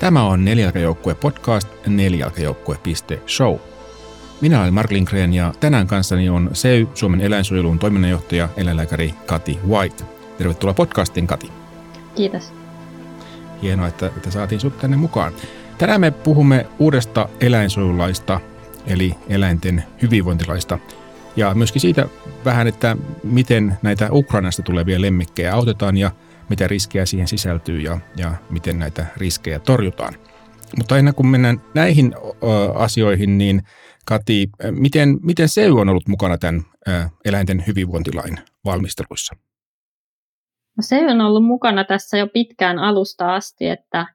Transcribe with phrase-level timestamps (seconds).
[0.00, 3.56] Tämä on Nelijalkajoukkue podcast nelijalkajoukkue.show.
[4.40, 10.04] Minä olen Mark Lindgren ja tänään kanssani on SEY, Suomen eläinsuojelun toiminnanjohtaja, eläinlääkäri Kati White.
[10.38, 11.52] Tervetuloa podcastiin, Kati.
[12.14, 12.52] Kiitos.
[13.62, 15.32] Hienoa, että, että saatiin sinut tänne mukaan.
[15.78, 18.40] Tänään me puhumme uudesta eläinsuojelulaista,
[18.86, 20.78] eli eläinten hyvinvointilaista.
[21.36, 22.08] Ja myöskin siitä
[22.44, 26.10] vähän, että miten näitä Ukrainasta tulevia lemmikkejä autetaan ja
[26.50, 30.14] mitä riskejä siihen sisältyy ja, ja miten näitä riskejä torjutaan.
[30.76, 32.14] Mutta ennen kuin mennään näihin
[32.74, 33.62] asioihin, niin
[34.06, 36.62] Kati, miten, miten SEY on ollut mukana tämän
[37.24, 39.36] eläinten hyvinvointilain valmisteluissa?
[40.76, 44.06] No SEY on ollut mukana tässä jo pitkään alusta asti, että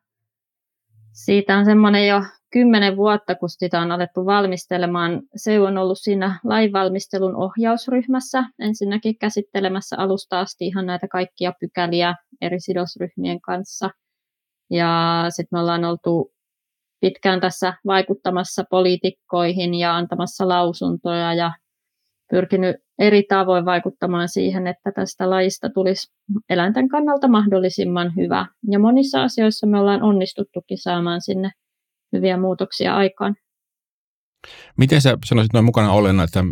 [1.11, 2.23] siitä on semmoinen jo
[2.55, 5.21] kymmenen vuotta, kun sitä on alettu valmistelemaan.
[5.35, 12.59] SEU on ollut siinä lainvalmistelun ohjausryhmässä ensinnäkin käsittelemässä alusta asti ihan näitä kaikkia pykäliä eri
[12.59, 13.89] sidosryhmien kanssa.
[14.69, 16.33] Ja sitten me ollaan oltu
[16.99, 21.51] pitkään tässä vaikuttamassa poliitikkoihin ja antamassa lausuntoja ja
[22.31, 26.13] pyrkinyt eri tavoin vaikuttamaan siihen, että tästä laista tulisi
[26.49, 28.45] eläinten kannalta mahdollisimman hyvä.
[28.71, 31.51] Ja monissa asioissa me ollaan onnistuttukin saamaan sinne
[32.15, 33.35] hyviä muutoksia aikaan.
[34.77, 36.43] Miten sä sanoisit noin mukana ollenna, että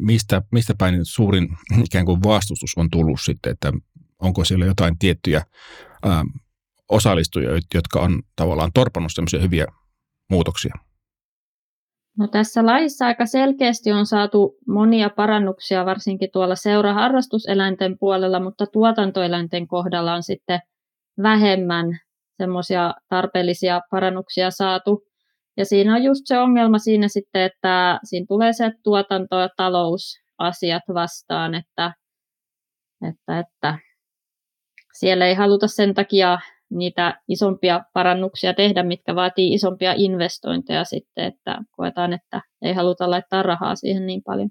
[0.00, 1.48] mistä, mistä päin suurin
[1.84, 3.72] ikään kuin vastustus on tullut sitten, että
[4.18, 5.42] onko siellä jotain tiettyjä
[6.04, 6.24] ää,
[6.90, 9.66] osallistujia, jotka on tavallaan torpannut sellaisia hyviä
[10.30, 10.74] muutoksia?
[12.18, 19.66] No tässä laissa aika selkeästi on saatu monia parannuksia, varsinkin tuolla seuraharrastuseläinten puolella, mutta tuotantoeläinten
[19.66, 20.60] kohdalla on sitten
[21.22, 21.86] vähemmän
[22.36, 25.02] semmoisia tarpeellisia parannuksia saatu.
[25.56, 30.82] Ja siinä on just se ongelma siinä sitten, että siinä tulee se tuotanto- ja talousasiat
[30.94, 31.94] vastaan, että,
[33.08, 33.78] että, että
[34.98, 36.38] siellä ei haluta sen takia
[36.70, 43.42] niitä isompia parannuksia tehdä, mitkä vaatii isompia investointeja sitten, että koetaan, että ei haluta laittaa
[43.42, 44.50] rahaa siihen niin paljon.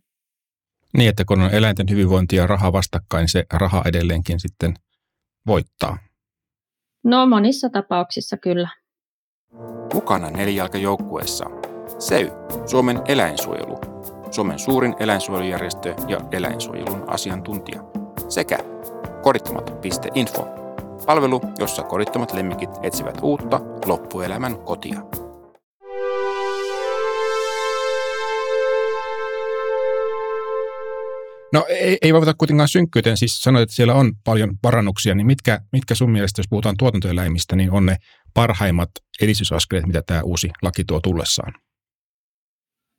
[0.98, 4.74] Niin, että kun on eläinten hyvinvointi ja raha vastakkain, se raha edelleenkin sitten
[5.48, 5.98] voittaa.
[7.04, 8.70] No monissa tapauksissa kyllä.
[9.94, 11.46] Mukana nelijalkajoukkueessa.
[12.00, 12.32] SEY,
[12.66, 13.80] Suomen eläinsuojelu,
[14.32, 17.84] Suomen suurin eläinsuojelujärjestö ja eläinsuojelun asiantuntija,
[18.30, 18.60] sekä
[19.24, 20.48] kodittamatta.info,
[21.06, 25.02] palvelu, jossa kodittomat lemmikit etsivät uutta loppuelämän kotia.
[31.54, 35.60] No ei, ei voida kuitenkaan synkkyyteen, siis sanoit, että siellä on paljon parannuksia, niin mitkä,
[35.72, 37.98] mitkä sun mielestä, jos puhutaan tuotantoeläimistä, niin on ne
[38.34, 38.90] parhaimmat
[39.22, 41.54] edistysaskeleet, mitä tämä uusi laki tuo tullessaan?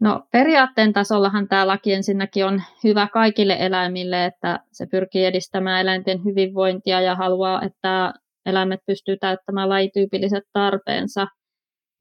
[0.00, 6.24] No periaatteen tasollahan tämä laki ensinnäkin on hyvä kaikille eläimille, että se pyrkii edistämään eläinten
[6.24, 8.14] hyvinvointia ja haluaa, että
[8.46, 11.26] eläimet pystyy täyttämään lajityypilliset tarpeensa.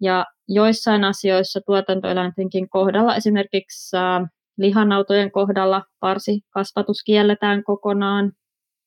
[0.01, 3.97] Ja joissain asioissa tuotantoeläintenkin kohdalla, esimerkiksi
[4.57, 8.31] lihanautojen kohdalla parsikasvatus kielletään kokonaan.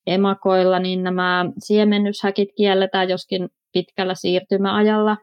[0.06, 5.16] Emakoilla niin nämä siemennyshäkit kielletään joskin pitkällä siirtymäajalla.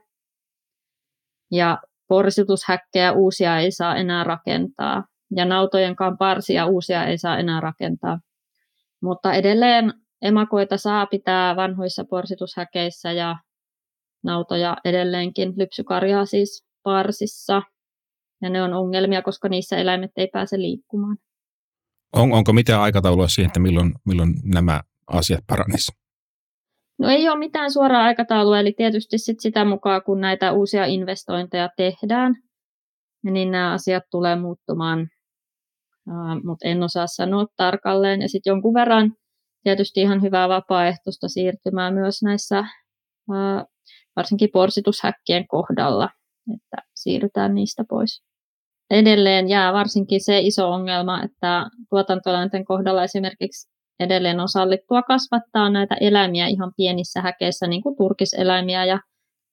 [1.51, 5.03] Ja porsitushäkkejä uusia ei saa enää rakentaa.
[5.35, 8.19] Ja nautojenkaan parsia uusia ei saa enää rakentaa.
[9.01, 13.35] Mutta edelleen emakoita saa pitää vanhoissa porsitushäkeissä ja
[14.23, 17.61] nautoja edelleenkin, lypsykarjaa siis parsissa.
[18.41, 21.17] Ja ne on ongelmia, koska niissä eläimet ei pääse liikkumaan.
[22.13, 26.00] On, onko mitään aikataulua siihen, että milloin, milloin nämä asiat paranisivat?
[27.01, 31.69] No ei ole mitään suoraa aikataulua, eli tietysti sit sitä mukaan, kun näitä uusia investointeja
[31.77, 32.35] tehdään,
[33.23, 35.07] niin nämä asiat tulee muuttumaan,
[36.43, 38.21] mutta en osaa sanoa tarkalleen.
[38.21, 39.13] Ja sitten jonkun verran
[39.63, 42.63] tietysti ihan hyvää vapaaehtoista siirtymää myös näissä
[44.15, 46.09] varsinkin porsitushäkkien kohdalla,
[46.55, 48.23] että siirrytään niistä pois.
[48.89, 55.95] Edelleen jää varsinkin se iso ongelma, että tuotantoeläinten kohdalla esimerkiksi edelleen on sallittua kasvattaa näitä
[56.01, 58.99] eläimiä ihan pienissä häkeissä, niin kuin turkiseläimiä ja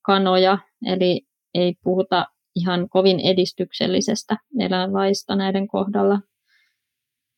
[0.01, 1.21] kanoja, eli
[1.53, 2.25] ei puhuta
[2.55, 6.21] ihan kovin edistyksellisestä eläinlaista näiden kohdalla.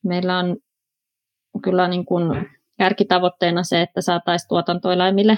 [0.04, 0.58] Meillä on
[1.64, 5.38] kyllä niin kuin kärkitavoitteena se, että saataisiin tuotantoeläimille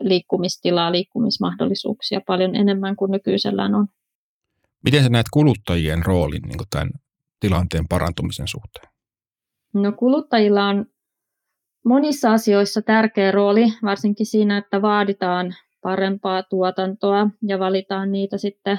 [0.00, 3.86] liikkumistilaa, liikkumismahdollisuuksia paljon enemmän kuin nykyisellään on.
[4.84, 6.90] Miten sä näet kuluttajien roolin niin tämän
[7.40, 8.93] tilanteen parantumisen suhteen?
[9.74, 10.86] No kuluttajilla on
[11.84, 18.78] monissa asioissa tärkeä rooli, varsinkin siinä, että vaaditaan parempaa tuotantoa ja valitaan niitä sitten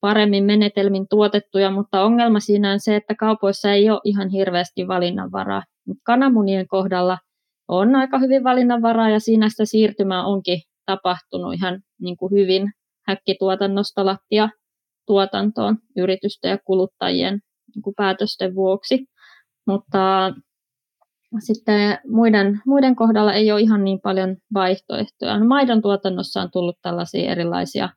[0.00, 5.62] paremmin menetelmin tuotettuja, mutta ongelma siinä on se, että kaupoissa ei ole ihan hirveästi valinnanvaraa.
[6.02, 7.18] Kananmunien kohdalla
[7.68, 12.72] on aika hyvin valinnanvaraa ja siinä sitä siirtymää onkin tapahtunut ihan niin kuin hyvin
[13.06, 14.48] häkkituotannosta lattia
[15.06, 17.40] tuotantoon yritysten ja kuluttajien
[17.74, 19.06] niin kuin päätösten vuoksi.
[19.66, 20.32] Mutta
[21.38, 25.38] sitten muiden, muiden kohdalla ei ole ihan niin paljon vaihtoehtoja.
[25.38, 27.88] No, maidon tuotannossa on tullut tällaisia erilaisia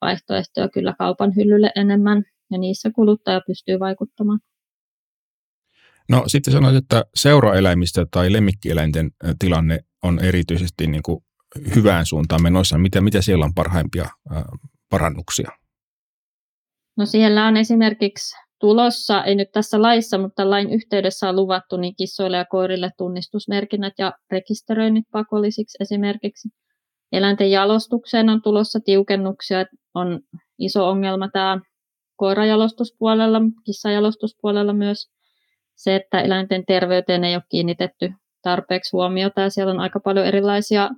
[0.00, 4.40] vaihtoehtoja kyllä kaupan hyllylle enemmän, ja niissä kuluttaja pystyy vaikuttamaan.
[6.08, 11.24] No sitten sanoit, että seuraeläimistä tai lemmikkieläinten tilanne on erityisesti niin kuin
[11.74, 12.78] hyvään suuntaan menossa.
[12.78, 14.08] Mitä, mitä siellä on parhaimpia
[14.90, 15.50] parannuksia?
[16.96, 21.96] No siellä on esimerkiksi tulossa, ei nyt tässä laissa, mutta lain yhteydessä on luvattu niin
[21.96, 26.48] kissoille ja koirille tunnistusmerkinnät ja rekisteröinnit pakollisiksi esimerkiksi.
[27.12, 29.64] Eläinten jalostukseen on tulossa tiukennuksia,
[29.94, 30.20] on
[30.58, 31.60] iso ongelma tämä
[32.16, 35.08] koirajalostuspuolella, kissajalostuspuolella myös
[35.76, 38.12] se, että eläinten terveyteen ei ole kiinnitetty
[38.42, 40.90] tarpeeksi huomiota ja siellä on aika paljon erilaisia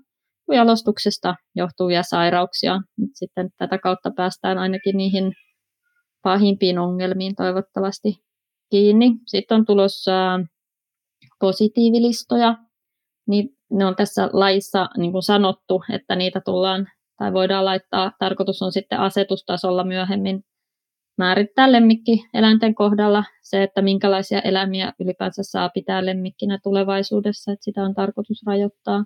[0.53, 2.81] jalostuksesta johtuvia sairauksia.
[3.15, 5.33] Sitten tätä kautta päästään ainakin niihin
[6.23, 8.25] pahimpiin ongelmiin toivottavasti
[8.71, 9.11] kiinni.
[9.27, 10.41] Sitten on tulossa
[11.41, 12.57] positiivilistoja.
[13.71, 16.89] Ne on tässä laissa niin kuin sanottu, että niitä tullaan
[17.19, 18.13] tai voidaan laittaa.
[18.19, 20.45] Tarkoitus on sitten asetustasolla myöhemmin
[21.19, 27.83] määrittää lemmikki eläinten kohdalla se, että minkälaisia eläimiä ylipäänsä saa pitää lemmikkinä tulevaisuudessa, että sitä
[27.83, 29.05] on tarkoitus rajoittaa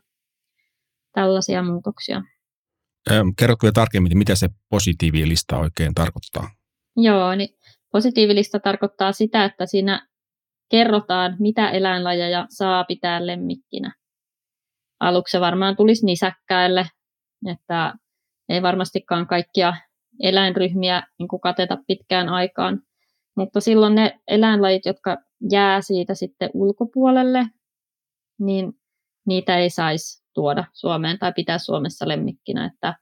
[1.13, 2.23] tällaisia muutoksia.
[3.39, 6.51] Kerrotko vielä tarkemmin, mitä se positiivilista oikein tarkoittaa?
[6.97, 7.49] Joo, niin
[7.93, 10.07] positiivilista tarkoittaa sitä, että siinä
[10.71, 13.95] kerrotaan, mitä eläinlajeja saa pitää lemmikkinä.
[15.01, 16.87] Aluksi se varmaan tulisi nisäkkäille,
[17.51, 17.95] että
[18.49, 19.75] ei varmastikaan kaikkia
[20.23, 22.83] eläinryhmiä niin kuin kateta pitkään aikaan.
[23.37, 25.17] Mutta silloin ne eläinlajit, jotka
[25.51, 27.47] jää siitä sitten ulkopuolelle,
[28.39, 28.73] niin
[29.27, 32.65] niitä ei saisi tuoda Suomeen tai pitää Suomessa lemmikkinä.
[32.65, 32.95] Että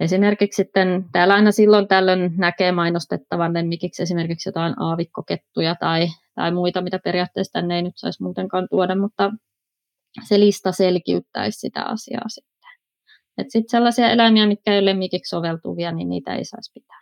[0.00, 6.82] esimerkiksi sitten täällä aina silloin tällöin näkee mainostettavan lemmikiksi esimerkiksi jotain aavikkokettuja tai, tai muita,
[6.82, 9.32] mitä periaatteessa tänne ei nyt saisi muutenkaan tuoda, mutta
[10.28, 12.54] se lista selkiyttäisi sitä asiaa sitten.
[13.48, 17.00] Sitten sellaisia eläimiä, mitkä ei ole lemmikiksi soveltuvia, niin niitä ei saisi pitää.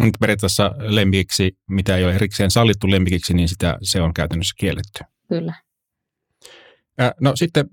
[0.00, 5.04] Mutta periaatteessa lemmikiksi, mitä ei ole erikseen sallittu lemmikiksi, niin sitä, se on käytännössä kielletty.
[5.28, 5.54] Kyllä.
[6.98, 7.66] Ja, no sitten,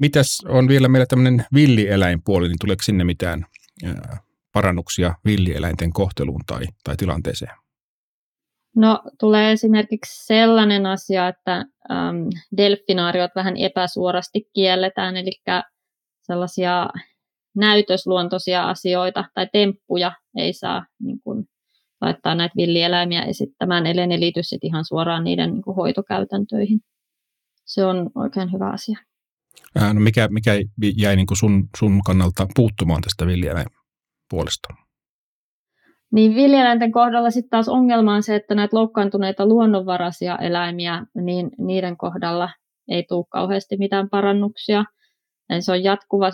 [0.00, 3.46] mitäs on vielä meillä tämmöinen villieläinpuoli, niin tuleeko sinne mitään
[4.52, 7.52] parannuksia villieläinten kohteluun tai, tai tilanteeseen?
[8.76, 15.30] No tulee esimerkiksi sellainen asia, että äm, delfinaariot vähän epäsuorasti kielletään, eli
[16.22, 16.88] sellaisia
[17.56, 21.44] näytösluontoisia asioita tai temppuja ei saa niin kuin,
[22.00, 26.80] laittaa näitä villieläimiä esittämään, ellei ne liity ihan suoraan niiden niin kuin, hoitokäytäntöihin.
[27.64, 28.98] Se on oikein hyvä asia.
[29.78, 30.52] Ää, no mikä, mikä
[30.96, 33.24] jäi niin kuin sun, sun kannalta puuttumaan tästä
[34.30, 34.68] puolesta?
[36.12, 41.96] Niin villieläinten kohdalla sitten taas ongelma on se, että näitä loukkaantuneita luonnonvaraisia eläimiä, niin niiden
[41.96, 42.50] kohdalla
[42.88, 44.84] ei tule kauheasti mitään parannuksia–
[45.50, 46.30] Eli se on jatkuva,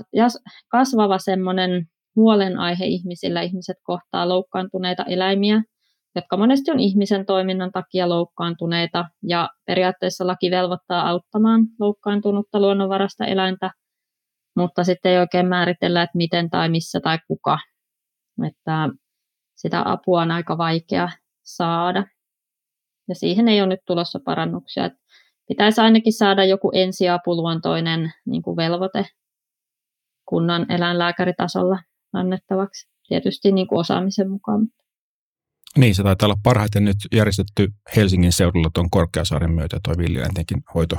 [0.69, 1.87] kasvava semmoinen
[2.17, 3.43] huolenaihe ihmisillä.
[3.43, 5.63] Ihmiset kohtaa loukkaantuneita eläimiä,
[6.17, 13.71] jotka monesti on ihmisen toiminnan takia loukkaantuneita, ja periaatteessa laki velvoittaa auttamaan loukkaantunutta luonnonvarasta eläintä,
[14.57, 17.59] mutta sitten ei oikein määritellä, että miten tai missä tai kuka.
[18.49, 18.89] Että
[19.55, 21.09] sitä apua on aika vaikea
[21.43, 22.05] saada.
[23.09, 24.85] Ja siihen ei ole nyt tulossa parannuksia.
[24.85, 24.99] Että
[25.49, 29.07] pitäisi ainakin saada joku ensiapuluontoinen niin kuin velvoite
[30.29, 31.79] kunnan eläinlääkäritasolla
[32.13, 34.67] annettavaksi, tietysti niin kuin osaamisen mukaan.
[35.77, 40.97] Niin, se taitaa olla parhaiten nyt järjestetty Helsingin seudulla tuon Korkeasaaren myötä tuo villieläintenkin hoito.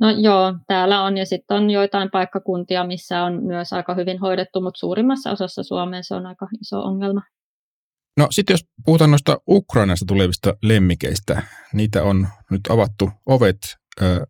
[0.00, 4.60] No joo, täällä on ja sitten on joitain paikkakuntia, missä on myös aika hyvin hoidettu,
[4.60, 7.22] mutta suurimmassa osassa Suomea se on aika iso ongelma.
[8.16, 13.58] No sitten jos puhutaan noista Ukrainasta tulevista lemmikeistä, niitä on nyt avattu ovet
[14.02, 14.26] ö,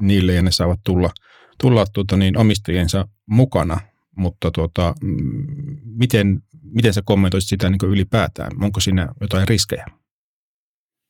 [0.00, 1.10] niille ja ne saavat tulla,
[1.60, 3.80] tulla tuota, niin, omistajiensa mukana,
[4.16, 4.94] mutta tuota,
[5.84, 8.50] miten, miten sä kommentoisit sitä niin ylipäätään?
[8.62, 9.86] Onko siinä jotain riskejä?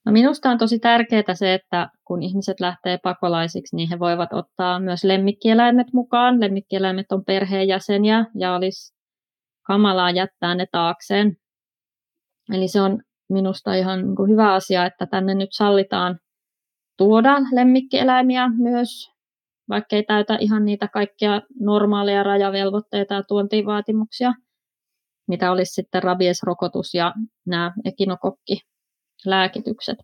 [0.07, 4.81] No minusta on tosi tärkeää se, että kun ihmiset lähtee pakolaisiksi, niin he voivat ottaa
[4.81, 6.41] myös lemmikkieläimet mukaan.
[6.41, 8.95] Lemmikkieläimet on perheenjäseniä ja olisi
[9.67, 11.37] kamalaa jättää ne taakseen.
[12.53, 16.19] Eli se on minusta ihan niin hyvä asia, että tänne nyt sallitaan
[16.99, 19.11] tuoda lemmikkieläimiä myös,
[19.69, 24.33] vaikka ei täytä ihan niitä kaikkia normaaleja rajavelvoitteita ja tuontivaatimuksia,
[25.29, 27.15] mitä olisi sitten rabiesrokotus ja
[27.47, 29.99] nämä ekinokokkilääkitykset.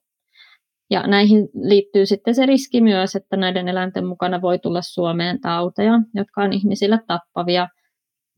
[0.91, 5.93] Ja näihin liittyy sitten se riski myös, että näiden eläinten mukana voi tulla Suomeen tauteja,
[6.15, 7.69] jotka on ihmisille tappavia.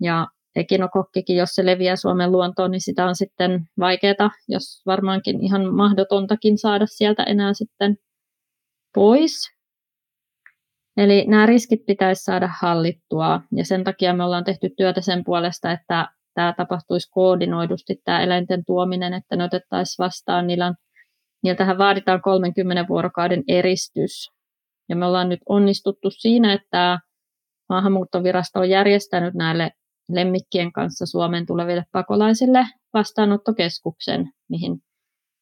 [0.00, 5.74] Ja ekinokokkikin, jos se leviää Suomen luontoon, niin sitä on sitten vaikeaa, jos varmaankin ihan
[5.74, 7.96] mahdotontakin saada sieltä enää sitten
[8.94, 9.50] pois.
[10.96, 15.72] Eli nämä riskit pitäisi saada hallittua ja sen takia me ollaan tehty työtä sen puolesta,
[15.72, 20.46] että tämä tapahtuisi koordinoidusti, tämä eläinten tuominen, että ne otettaisiin vastaan.
[20.46, 20.74] Niillä,
[21.42, 24.30] niiltähän vaaditaan 30 vuorokauden eristys.
[24.88, 26.98] Ja me ollaan nyt onnistuttu siinä, että
[27.68, 29.70] maahanmuuttovirasto on järjestänyt näille
[30.08, 34.82] lemmikkien kanssa Suomeen tuleville pakolaisille vastaanottokeskuksen, mihin,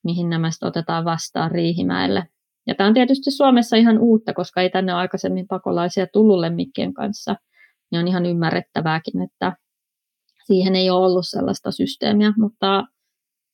[0.04, 2.26] mihin nämä otetaan vastaan Riihimäelle.
[2.66, 7.37] Ja tämä on tietysti Suomessa ihan uutta, koska ei tänne aikaisemmin pakolaisia tullut lemmikkien kanssa.
[7.90, 9.57] Niin on ihan ymmärrettävääkin, että
[10.49, 12.85] siihen ei ole ollut sellaista systeemiä, mutta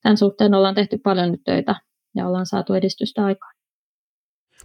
[0.03, 1.75] tämän suhteen ollaan tehty paljon nyt töitä
[2.17, 3.55] ja ollaan saatu edistystä aikaan.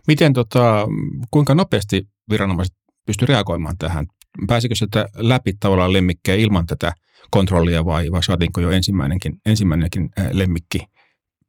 [0.08, 0.88] Miten, tota,
[1.32, 4.06] kuinka nopeasti viranomaiset pystyvät reagoimaan tähän?
[4.48, 6.94] Pääsikö sitä läpi tavallaan lemmikkejä ilman tätä
[7.32, 10.80] kontrollia vai, vai saatiinko jo ensimmäinenkin, ensimmäinenkin lemmikki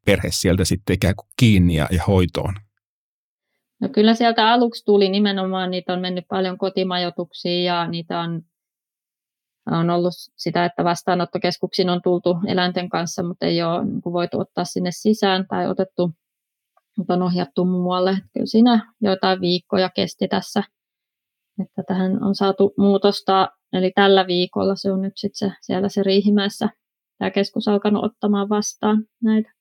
[0.07, 2.55] perhe sieltä sitten ikään kuin kiinni ja, ja hoitoon?
[3.81, 8.43] No kyllä sieltä aluksi tuli nimenomaan, niitä on mennyt paljon kotimajoituksiin ja niitä on,
[9.67, 14.41] on ollut sitä, että vastaanottokeskuksiin on tultu eläinten kanssa, mutta ei ole niin kuin voitu
[14.41, 16.13] ottaa sinne sisään tai otettu,
[16.99, 18.19] mutta on ohjattu muualle.
[18.33, 20.63] Kyllä siinä joitain viikkoja kesti tässä,
[21.63, 23.49] että tähän on saatu muutosta.
[23.73, 26.69] Eli tällä viikolla se on nyt sitten se, siellä se Riihimäessä
[27.19, 29.53] tämä keskus alkanut ottamaan vastaan näitä.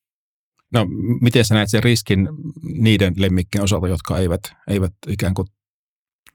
[0.72, 0.86] No,
[1.20, 2.28] miten sä näet sen riskin
[2.78, 5.48] niiden lemmikkien osalta, jotka eivät, eivät ikään kuin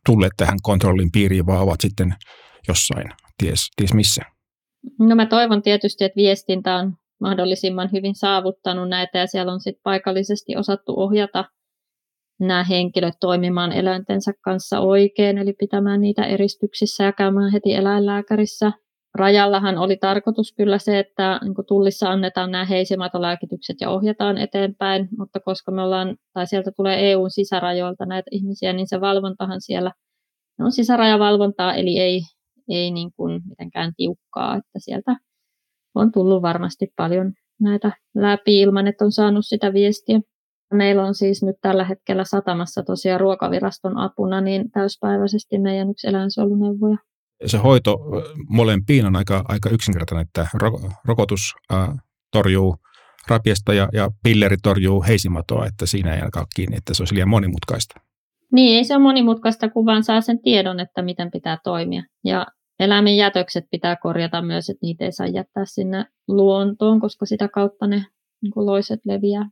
[0.05, 2.15] tulleet tähän kontrollin piiriin, vaan ovat sitten
[2.67, 4.21] jossain, ties, ties missä?
[4.99, 9.83] No mä toivon tietysti, että viestintä on mahdollisimman hyvin saavuttanut näitä ja siellä on sitten
[9.83, 11.45] paikallisesti osattu ohjata
[12.39, 18.71] nämä henkilöt toimimaan eläintensä kanssa oikein, eli pitämään niitä eristyksissä ja käymään heti eläinlääkärissä
[19.15, 25.39] rajallahan oli tarkoitus kyllä se, että niin tullissa annetaan nämä heisimatolääkitykset ja ohjataan eteenpäin, mutta
[25.39, 29.91] koska me ollaan, tai sieltä tulee EUn sisärajoilta näitä ihmisiä, niin se valvontahan siellä
[30.59, 32.21] on sisärajavalvontaa, eli ei,
[32.69, 35.15] ei niin kuin mitenkään tiukkaa, että sieltä
[35.95, 40.19] on tullut varmasti paljon näitä läpi ilman, että on saanut sitä viestiä.
[40.73, 46.97] Meillä on siis nyt tällä hetkellä satamassa tosiaan ruokaviraston apuna niin täyspäiväisesti meidän yksi eläinsuojeluneuvoja
[47.45, 47.99] se hoito
[48.49, 50.47] molempiin on aika, aika yksinkertainen, että
[51.07, 51.89] rokotus äh,
[52.31, 52.75] torjuu
[53.27, 57.29] rapiesta ja, ja pilleri torjuu heisimatoa, että siinä ei alkaa kiinni, että se olisi liian
[57.29, 58.01] monimutkaista.
[58.51, 62.03] Niin, ei se ole monimutkaista, kun vaan saa sen tiedon, että miten pitää toimia.
[62.23, 62.45] Ja
[62.79, 67.87] eläimen jätökset pitää korjata myös, että niitä ei saa jättää sinne luontoon, koska sitä kautta
[67.87, 68.05] ne
[68.41, 69.49] niin loiset leviää.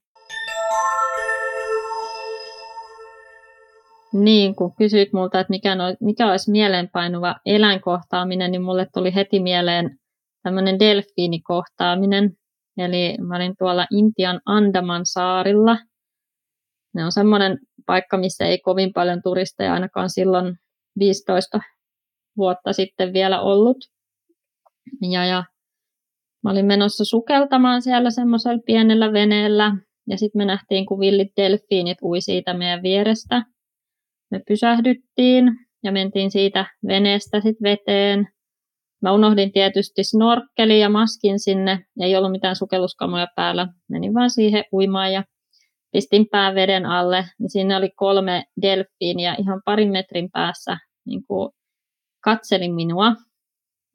[4.13, 9.39] Niin, kun kysyit multa, että mikä, no, mikä olisi mieleenpainuva eläinkohtaaminen, niin mulle tuli heti
[9.39, 9.97] mieleen
[10.43, 12.31] tämmöinen delfiinikohtaaminen.
[12.77, 15.77] Eli mä olin tuolla Intian Andaman saarilla.
[16.95, 20.55] Ne on semmoinen paikka, missä ei kovin paljon turisteja ainakaan silloin
[20.99, 21.59] 15
[22.37, 23.77] vuotta sitten vielä ollut.
[25.11, 25.43] Ja, ja
[26.43, 29.75] mä olin menossa sukeltamaan siellä semmoisella pienellä veneellä.
[30.09, 33.43] Ja sitten me nähtiin, kun villit delfiinit ui siitä meidän vierestä
[34.33, 35.45] me pysähdyttiin
[35.83, 38.27] ja mentiin siitä veneestä sitten veteen.
[39.01, 43.67] Mä unohdin tietysti snorkkeli ja maskin sinne, ei ollut mitään sukelluskamoja päällä.
[43.89, 45.23] Menin vaan siihen uimaan ja
[45.93, 47.25] pistin pää veden alle.
[47.39, 51.49] Niin siinä oli kolme delfiiniä ihan parin metrin päässä niin kuin
[52.23, 53.13] katselin minua.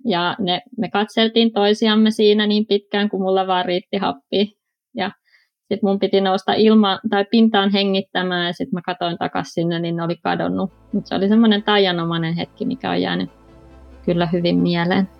[0.04, 4.52] Ja ne, me katseltiin toisiamme siinä niin pitkään, kuin mulla vaan riitti happi.
[4.96, 5.10] Ja
[5.58, 9.96] sitten mun piti nousta ilma tai pintaan hengittämään ja sitten mä katoin takaisin sinne, niin
[9.96, 10.70] ne oli kadonnut.
[10.92, 13.30] Mutta se oli semmoinen taianomainen hetki, mikä on jäänyt
[14.04, 15.17] kyllä hyvin mieleen.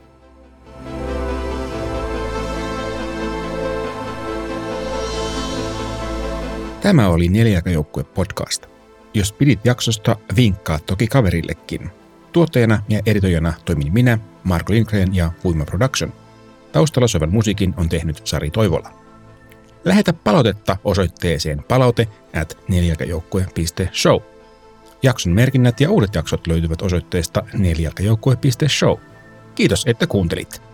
[6.83, 8.67] Tämä oli Neljäkajoukkue podcast.
[9.15, 11.91] Jos pidit jaksosta, vinkkaa toki kaverillekin.
[12.33, 16.13] Tuottajana ja editoijana toimin minä, Marko Lindgren ja Huima Production.
[16.73, 18.91] Taustalla soivan musiikin on tehnyt Sari Toivola.
[19.85, 22.09] Lähetä palautetta osoitteeseen palaute
[22.41, 24.21] at nelijalkajoukkue.show.
[25.03, 28.97] Jakson merkinnät ja uudet jaksot löytyvät osoitteesta nelijalkajoukkue.show.
[29.55, 30.68] Kiitos, että kuuntelit.